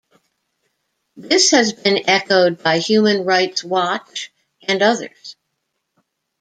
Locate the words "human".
2.79-3.23